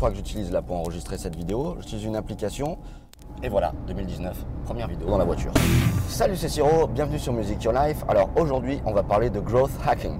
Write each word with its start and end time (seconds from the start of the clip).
crois 0.00 0.10
que 0.10 0.16
j'utilise 0.16 0.50
là 0.50 0.62
pour 0.62 0.76
enregistrer 0.76 1.18
cette 1.18 1.36
vidéo. 1.36 1.76
J'utilise 1.80 2.06
une 2.06 2.16
application. 2.16 2.78
Et 3.42 3.50
voilà, 3.50 3.74
2019, 3.86 4.34
première 4.64 4.88
vidéo 4.88 5.06
dans 5.06 5.18
la 5.18 5.26
voiture. 5.26 5.52
Salut, 6.08 6.36
c'est 6.36 6.48
Siro, 6.48 6.86
bienvenue 6.86 7.18
sur 7.18 7.34
Music 7.34 7.62
Your 7.62 7.74
Life. 7.74 8.02
Alors 8.08 8.30
aujourd'hui, 8.34 8.80
on 8.86 8.94
va 8.94 9.02
parler 9.02 9.28
de 9.28 9.40
growth 9.40 9.72
hacking. 9.86 10.16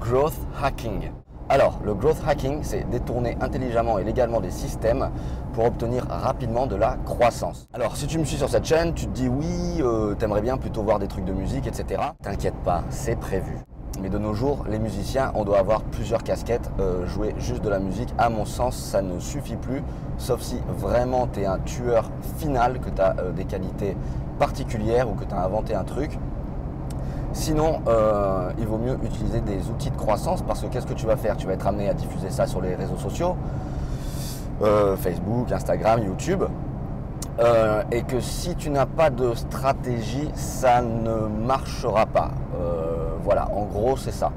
Growth 0.00 0.34
hacking. 0.60 1.12
Alors, 1.48 1.78
le 1.84 1.94
growth 1.94 2.16
hacking, 2.26 2.64
c'est 2.64 2.90
détourner 2.90 3.36
intelligemment 3.40 4.00
et 4.00 4.02
légalement 4.02 4.40
des 4.40 4.50
systèmes 4.50 5.12
pour 5.52 5.66
obtenir 5.66 6.04
rapidement 6.08 6.66
de 6.66 6.74
la 6.74 6.96
croissance. 7.04 7.68
Alors, 7.72 7.96
si 7.96 8.08
tu 8.08 8.18
me 8.18 8.24
suis 8.24 8.38
sur 8.38 8.48
cette 8.48 8.64
chaîne, 8.64 8.92
tu 8.92 9.06
te 9.06 9.12
dis 9.12 9.28
oui, 9.28 9.80
euh, 9.82 10.16
t'aimerais 10.16 10.42
bien 10.42 10.56
plutôt 10.56 10.82
voir 10.82 10.98
des 10.98 11.06
trucs 11.06 11.24
de 11.24 11.32
musique, 11.32 11.68
etc. 11.68 12.02
T'inquiète 12.24 12.56
pas, 12.64 12.82
c'est 12.90 13.14
prévu. 13.14 13.56
Mais 14.00 14.10
de 14.10 14.18
nos 14.18 14.34
jours, 14.34 14.64
les 14.68 14.78
musiciens, 14.78 15.32
on 15.34 15.44
doit 15.44 15.58
avoir 15.58 15.82
plusieurs 15.82 16.22
casquettes. 16.22 16.70
Euh, 16.80 17.06
jouer 17.06 17.34
juste 17.38 17.62
de 17.62 17.68
la 17.68 17.78
musique, 17.78 18.12
à 18.18 18.28
mon 18.28 18.44
sens, 18.44 18.76
ça 18.76 19.00
ne 19.00 19.18
suffit 19.18 19.56
plus. 19.56 19.82
Sauf 20.18 20.42
si 20.42 20.58
vraiment 20.78 21.26
tu 21.26 21.40
es 21.40 21.46
un 21.46 21.58
tueur 21.58 22.10
final, 22.38 22.78
que 22.80 22.90
tu 22.90 23.00
as 23.00 23.16
euh, 23.18 23.32
des 23.32 23.44
qualités 23.44 23.96
particulières 24.38 25.08
ou 25.08 25.14
que 25.14 25.24
tu 25.24 25.34
as 25.34 25.42
inventé 25.42 25.74
un 25.74 25.84
truc. 25.84 26.18
Sinon, 27.32 27.80
euh, 27.86 28.50
il 28.58 28.66
vaut 28.66 28.78
mieux 28.78 28.98
utiliser 29.02 29.40
des 29.40 29.68
outils 29.70 29.90
de 29.90 29.96
croissance 29.96 30.42
parce 30.42 30.62
que 30.62 30.66
qu'est-ce 30.66 30.86
que 30.86 30.94
tu 30.94 31.06
vas 31.06 31.16
faire? 31.16 31.36
Tu 31.36 31.46
vas 31.46 31.54
être 31.54 31.66
amené 31.66 31.88
à 31.88 31.94
diffuser 31.94 32.30
ça 32.30 32.46
sur 32.46 32.60
les 32.60 32.74
réseaux 32.74 32.96
sociaux, 32.96 33.36
Facebook, 34.96 35.52
Instagram, 35.52 36.02
YouTube. 36.02 36.44
Et 37.90 38.02
que 38.02 38.20
si 38.20 38.54
tu 38.56 38.70
n'as 38.70 38.86
pas 38.86 39.10
de 39.10 39.34
stratégie, 39.34 40.30
ça 40.34 40.82
ne 40.82 41.26
marchera 41.26 42.06
pas. 42.06 42.30
Voilà, 43.22 43.48
en 43.52 43.64
gros, 43.64 43.96
c'est 43.96 44.12
ça. 44.12 44.30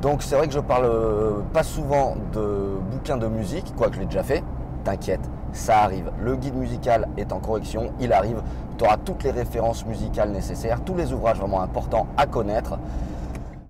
Donc 0.00 0.22
c'est 0.22 0.36
vrai 0.36 0.46
que 0.46 0.52
je 0.52 0.60
parle 0.60 0.84
euh, 0.84 1.40
pas 1.52 1.62
souvent 1.62 2.14
de 2.32 2.76
bouquins 2.92 3.16
de 3.16 3.26
musique, 3.26 3.74
quoique 3.76 3.94
je 3.94 4.00
l'ai 4.00 4.06
déjà 4.06 4.22
fait. 4.22 4.44
T'inquiète, 4.84 5.28
ça 5.52 5.78
arrive. 5.78 6.12
Le 6.22 6.36
guide 6.36 6.54
musical 6.54 7.08
est 7.16 7.32
en 7.32 7.40
correction, 7.40 7.92
il 7.98 8.12
arrive. 8.12 8.42
Tu 8.78 8.84
auras 8.84 8.98
toutes 8.98 9.24
les 9.24 9.32
références 9.32 9.84
musicales 9.86 10.30
nécessaires, 10.30 10.82
tous 10.84 10.94
les 10.94 11.12
ouvrages 11.12 11.38
vraiment 11.38 11.62
importants 11.62 12.06
à 12.16 12.26
connaître. 12.26 12.78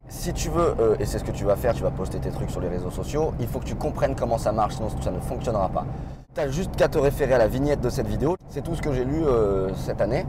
Si 0.08 0.32
tu 0.34 0.50
veux, 0.50 0.74
euh, 0.78 0.96
et 1.00 1.06
c'est 1.06 1.18
ce 1.18 1.24
que 1.24 1.32
tu 1.32 1.44
vas 1.44 1.56
faire, 1.56 1.72
tu 1.72 1.82
vas 1.82 1.90
poster 1.90 2.18
tes 2.18 2.30
trucs 2.30 2.50
sur 2.50 2.60
les 2.60 2.68
réseaux 2.68 2.90
sociaux, 2.90 3.32
il 3.40 3.46
faut 3.46 3.60
que 3.60 3.64
tu 3.64 3.74
comprennes 3.74 4.14
comment 4.14 4.36
ça 4.36 4.52
marche, 4.52 4.74
sinon 4.74 4.88
ça 5.00 5.10
ne 5.10 5.20
fonctionnera 5.20 5.70
pas. 5.70 5.86
Tu 6.36 6.42
as 6.42 6.50
juste 6.50 6.76
qu'à 6.76 6.88
te 6.88 6.98
référer 6.98 7.32
à 7.32 7.38
la 7.38 7.48
vignette 7.48 7.80
de 7.80 7.88
cette 7.88 8.08
vidéo. 8.08 8.36
C'est 8.50 8.60
tout 8.60 8.74
ce 8.74 8.82
que 8.82 8.92
j'ai 8.92 9.06
lu 9.06 9.24
euh, 9.24 9.70
cette 9.74 10.02
année. 10.02 10.26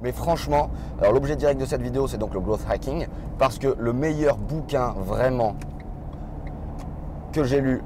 Mais 0.00 0.10
franchement, 0.10 0.70
alors 0.98 1.12
l'objet 1.12 1.36
direct 1.36 1.60
de 1.60 1.66
cette 1.66 1.82
vidéo, 1.82 2.08
c'est 2.08 2.16
donc 2.16 2.32
le 2.32 2.40
growth 2.40 2.62
hacking, 2.66 3.06
parce 3.38 3.58
que 3.58 3.76
le 3.78 3.92
meilleur 3.92 4.38
bouquin 4.38 4.94
vraiment 4.96 5.56
que 7.32 7.44
j'ai 7.44 7.60
lu 7.60 7.82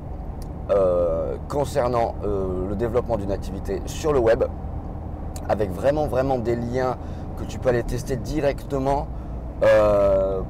euh, 0.71 1.37
concernant 1.49 2.15
euh, 2.25 2.69
le 2.69 2.77
développement 2.77 3.17
d'une 3.17 3.33
activité 3.33 3.83
sur 3.87 4.13
le 4.13 4.21
web, 4.21 4.45
avec 5.49 5.73
vraiment 5.73 6.07
vraiment 6.07 6.39
des 6.39 6.55
liens 6.55 6.97
que 7.39 7.43
tu 7.43 7.59
peux 7.59 7.71
aller 7.71 7.83
tester 7.83 8.15
directement, 8.15 9.09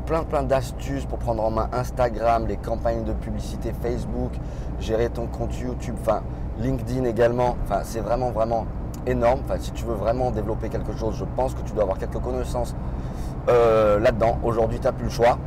plein 0.06 0.24
plein 0.24 0.42
d'astuces 0.42 1.06
pour 1.06 1.18
prendre 1.18 1.42
en 1.42 1.50
main 1.50 1.68
Instagram, 1.72 2.46
les 2.46 2.56
campagnes 2.56 3.04
de 3.04 3.12
publicité 3.12 3.72
Facebook, 3.80 4.32
gérer 4.80 5.08
ton 5.08 5.26
compte 5.26 5.56
YouTube, 5.58 5.94
enfin 6.00 6.22
LinkedIn 6.60 7.04
également. 7.04 7.56
C'est 7.82 8.00
vraiment 8.00 8.30
vraiment 8.30 8.66
énorme. 9.06 9.40
Si 9.58 9.72
tu 9.72 9.84
veux 9.84 9.94
vraiment 9.94 10.30
développer 10.30 10.68
quelque 10.68 10.96
chose, 10.96 11.16
je 11.16 11.24
pense 11.36 11.54
que 11.54 11.62
tu 11.62 11.72
dois 11.72 11.82
avoir 11.82 11.98
quelques 11.98 12.20
connaissances 12.20 12.74
euh, 13.48 13.98
là-dedans. 13.98 14.38
Aujourd'hui, 14.42 14.78
tu 14.78 14.84
n'as 14.84 14.92
plus 14.92 15.04
le 15.04 15.10
choix. 15.10 15.38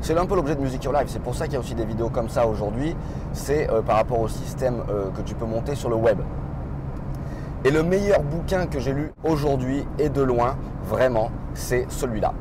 C'est 0.00 0.16
un 0.16 0.26
peu 0.26 0.36
l'objet 0.36 0.54
de 0.54 0.60
Music 0.60 0.84
Your 0.84 0.92
Life. 0.92 1.08
C'est 1.08 1.22
pour 1.22 1.34
ça 1.34 1.44
qu'il 1.46 1.54
y 1.54 1.56
a 1.56 1.60
aussi 1.60 1.74
des 1.74 1.84
vidéos 1.84 2.10
comme 2.10 2.28
ça 2.28 2.46
aujourd'hui. 2.46 2.94
C'est 3.32 3.70
euh, 3.70 3.82
par 3.82 3.96
rapport 3.96 4.20
au 4.20 4.28
système 4.28 4.82
euh, 4.90 5.10
que 5.10 5.22
tu 5.22 5.34
peux 5.34 5.46
monter 5.46 5.74
sur 5.74 5.88
le 5.88 5.96
web. 5.96 6.20
Et 7.64 7.70
le 7.70 7.82
meilleur 7.82 8.22
bouquin 8.22 8.66
que 8.66 8.78
j'ai 8.78 8.92
lu 8.92 9.12
aujourd'hui 9.24 9.86
et 9.98 10.08
de 10.08 10.22
loin, 10.22 10.56
vraiment, 10.84 11.30
c'est 11.54 11.86
celui-là. 11.88 12.32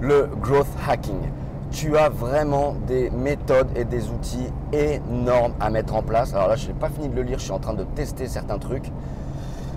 Le 0.00 0.30
growth 0.40 0.68
hacking 0.88 1.20
tu 1.70 1.96
as 1.96 2.08
vraiment 2.08 2.74
des 2.86 3.10
méthodes 3.10 3.68
et 3.76 3.84
des 3.84 4.08
outils 4.10 4.52
énormes 4.72 5.54
à 5.60 5.70
mettre 5.70 5.94
en 5.94 6.02
place. 6.02 6.34
Alors 6.34 6.48
là, 6.48 6.56
je 6.56 6.68
n'ai 6.68 6.74
pas 6.74 6.88
fini 6.88 7.08
de 7.08 7.14
le 7.14 7.22
lire, 7.22 7.38
je 7.38 7.44
suis 7.44 7.52
en 7.52 7.58
train 7.58 7.74
de 7.74 7.84
tester 7.84 8.26
certains 8.26 8.58
trucs. 8.58 8.90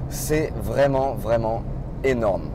C'est 0.09 0.51
vraiment, 0.61 1.13
vraiment 1.13 1.63
énorme. 2.03 2.49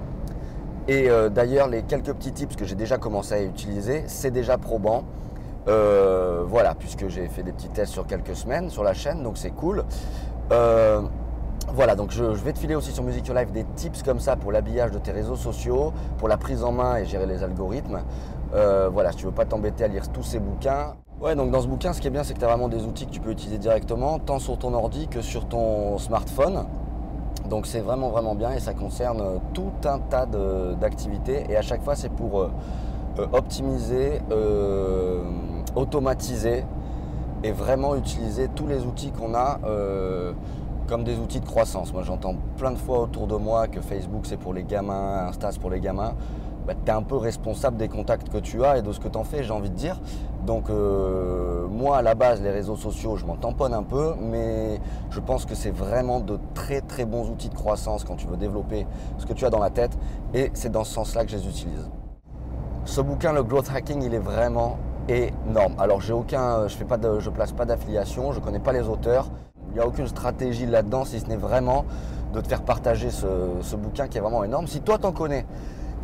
Et 0.88 1.10
euh, 1.10 1.28
d'ailleurs, 1.28 1.68
les 1.68 1.82
quelques 1.82 2.12
petits 2.14 2.32
tips 2.32 2.56
que 2.56 2.64
j'ai 2.64 2.74
déjà 2.74 2.98
commencé 2.98 3.34
à 3.34 3.42
utiliser, 3.42 4.04
c'est 4.06 4.30
déjà 4.30 4.56
probant. 4.56 5.04
Euh, 5.68 6.44
voilà, 6.46 6.74
puisque 6.74 7.08
j'ai 7.08 7.28
fait 7.28 7.42
des 7.42 7.52
petits 7.52 7.68
tests 7.68 7.92
sur 7.92 8.06
quelques 8.06 8.34
semaines 8.34 8.70
sur 8.70 8.82
la 8.82 8.94
chaîne, 8.94 9.22
donc 9.22 9.36
c'est 9.36 9.50
cool. 9.50 9.84
Euh, 10.50 11.02
voilà, 11.74 11.94
donc 11.94 12.10
je, 12.10 12.24
vais 12.24 12.52
te 12.52 12.58
filer 12.58 12.74
aussi 12.74 12.92
sur 12.92 13.02
Music 13.02 13.26
Your 13.26 13.36
Life 13.36 13.52
des 13.52 13.64
tips 13.76 14.02
comme 14.02 14.20
ça 14.20 14.36
pour 14.36 14.52
l'habillage 14.52 14.90
de 14.90 14.98
tes 14.98 15.12
réseaux 15.12 15.36
sociaux, 15.36 15.92
pour 16.16 16.28
la 16.28 16.36
prise 16.36 16.64
en 16.64 16.72
main 16.72 16.96
et 16.96 17.04
gérer 17.04 17.26
les 17.26 17.42
algorithmes. 17.42 18.00
Euh, 18.54 18.88
voilà, 18.92 19.12
si 19.12 19.18
tu 19.18 19.26
veux 19.26 19.32
pas 19.32 19.44
t'embêter 19.44 19.84
à 19.84 19.88
lire 19.88 20.08
tous 20.10 20.22
ces 20.22 20.38
bouquins. 20.38 20.94
Ouais, 21.20 21.34
donc 21.34 21.50
dans 21.50 21.60
ce 21.60 21.66
bouquin, 21.66 21.92
ce 21.92 22.00
qui 22.00 22.06
est 22.06 22.10
bien, 22.10 22.24
c'est 22.24 22.32
que 22.34 22.38
tu 22.38 22.44
as 22.44 22.48
vraiment 22.48 22.68
des 22.68 22.84
outils 22.84 23.06
que 23.06 23.10
tu 23.10 23.20
peux 23.20 23.30
utiliser 23.30 23.58
directement, 23.58 24.18
tant 24.18 24.38
sur 24.38 24.58
ton 24.58 24.72
ordi 24.72 25.08
que 25.08 25.20
sur 25.20 25.46
ton 25.46 25.98
smartphone. 25.98 26.64
Donc 27.48 27.66
c'est 27.66 27.80
vraiment 27.80 28.10
vraiment 28.10 28.34
bien 28.34 28.52
et 28.52 28.60
ça 28.60 28.74
concerne 28.74 29.40
tout 29.54 29.72
un 29.84 29.98
tas 29.98 30.26
d'activités 30.26 31.44
et 31.48 31.56
à 31.56 31.62
chaque 31.62 31.82
fois 31.82 31.96
c'est 31.96 32.10
pour 32.10 32.40
euh, 32.40 32.50
euh, 33.18 33.26
optimiser, 33.32 34.20
automatiser 35.74 36.64
et 37.42 37.52
vraiment 37.52 37.94
utiliser 37.94 38.48
tous 38.48 38.66
les 38.66 38.84
outils 38.84 39.12
qu'on 39.12 39.34
a 39.34 39.60
comme 40.88 41.04
des 41.04 41.18
outils 41.18 41.40
de 41.40 41.46
croissance. 41.46 41.92
Moi 41.92 42.02
j'entends 42.02 42.34
plein 42.56 42.72
de 42.72 42.78
fois 42.78 43.00
autour 43.00 43.26
de 43.26 43.36
moi 43.36 43.68
que 43.68 43.80
Facebook 43.80 44.22
c'est 44.24 44.38
pour 44.38 44.54
les 44.54 44.64
gamins, 44.64 45.28
Insta 45.28 45.52
c'est 45.52 45.60
pour 45.60 45.70
les 45.70 45.80
gamins. 45.80 46.14
Bah, 46.66 46.74
tu 46.74 46.90
es 46.90 46.94
un 46.94 47.02
peu 47.02 47.16
responsable 47.16 47.78
des 47.78 47.88
contacts 47.88 48.28
que 48.28 48.36
tu 48.36 48.62
as 48.62 48.76
et 48.76 48.82
de 48.82 48.92
ce 48.92 49.00
que 49.00 49.08
tu 49.08 49.16
en 49.16 49.24
fais, 49.24 49.42
j'ai 49.42 49.52
envie 49.52 49.70
de 49.70 49.74
dire. 49.74 49.98
Donc 50.44 50.68
euh, 50.68 51.66
moi, 51.66 51.96
à 51.96 52.02
la 52.02 52.14
base, 52.14 52.42
les 52.42 52.50
réseaux 52.50 52.76
sociaux, 52.76 53.16
je 53.16 53.24
m'en 53.24 53.36
tamponne 53.36 53.72
un 53.72 53.82
peu, 53.82 54.14
mais 54.20 54.78
je 55.10 55.20
pense 55.20 55.46
que 55.46 55.54
c'est 55.54 55.70
vraiment 55.70 56.20
de 56.20 56.38
très 56.54 56.82
très 56.82 57.06
bons 57.06 57.30
outils 57.30 57.48
de 57.48 57.54
croissance 57.54 58.04
quand 58.04 58.16
tu 58.16 58.26
veux 58.26 58.36
développer 58.36 58.86
ce 59.16 59.24
que 59.24 59.32
tu 59.32 59.46
as 59.46 59.50
dans 59.50 59.60
la 59.60 59.70
tête, 59.70 59.96
et 60.34 60.50
c'est 60.52 60.70
dans 60.70 60.84
ce 60.84 60.92
sens-là 60.92 61.24
que 61.24 61.30
je 61.30 61.36
les 61.36 61.48
utilise. 61.48 61.88
Ce 62.84 63.00
bouquin, 63.00 63.32
le 63.32 63.42
growth 63.42 63.70
hacking, 63.74 64.02
il 64.02 64.12
est 64.12 64.18
vraiment 64.18 64.76
énorme. 65.08 65.74
Alors 65.78 66.02
j'ai 66.02 66.12
aucun, 66.12 66.68
je 66.68 66.76
je 66.76 67.30
place 67.30 67.52
pas 67.52 67.64
d'affiliation, 67.64 68.32
je 68.32 68.40
connais 68.40 68.60
pas 68.60 68.72
les 68.72 68.86
auteurs. 68.86 69.30
Il 69.70 69.74
n'y 69.74 69.80
a 69.80 69.86
aucune 69.86 70.06
stratégie 70.06 70.66
là-dedans, 70.66 71.04
si 71.04 71.20
ce 71.20 71.26
n'est 71.26 71.36
vraiment 71.36 71.84
de 72.32 72.40
te 72.40 72.48
faire 72.48 72.62
partager 72.62 73.10
ce, 73.10 73.76
bouquin 73.76 74.08
qui 74.08 74.18
est 74.18 74.20
vraiment 74.20 74.44
énorme. 74.44 74.66
Si 74.66 74.80
toi 74.80 74.98
t'en 74.98 75.12
connais, 75.12 75.46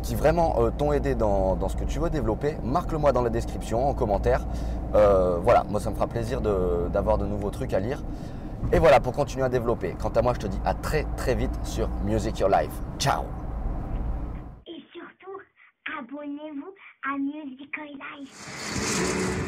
qui 0.01 0.15
vraiment 0.15 0.55
euh, 0.59 0.71
t'ont 0.75 0.93
aidé 0.93 1.15
dans, 1.15 1.57
ce 1.67 1.75
que 1.75 1.83
tu 1.83 1.99
veux 1.99 2.09
développer, 2.09 2.57
marque-le 2.63 2.97
moi 2.97 3.11
dans 3.11 3.21
la 3.21 3.29
description, 3.29 3.87
en 3.87 3.93
commentaire. 3.93 4.45
Euh, 4.93 5.37
voilà, 5.41 5.63
moi 5.69 5.79
ça 5.79 5.89
me 5.89 5.95
fera 5.95 6.07
plaisir 6.07 6.41
d'avoir 6.41 7.17
de, 7.17 7.25
nouveaux 7.25 7.49
trucs 7.49 7.73
à 7.73 7.79
lire. 7.79 8.01
Et 8.71 8.79
voilà, 8.79 8.99
pour 8.99 9.13
continuer 9.13 9.43
à 9.45 9.49
développer. 9.49 9.95
Quant 10.01 10.09
à 10.09 10.21
moi, 10.21 10.33
je 10.33 10.39
te 10.39 10.47
dis 10.47 10.59
à 10.65 10.73
très 10.73 11.05
très 11.17 11.35
vite 11.35 11.53
sur 11.63 11.87
Music 12.03 12.39
Your 12.39 12.49
Life. 12.49 12.73
Ciao 12.97 13.23
Et 14.65 14.81
surtout, 14.91 15.39
abonnez-vous 15.99 16.73
à 17.03 17.17
Music 17.17 17.69
Your 17.77 17.97
Life. 18.19 19.44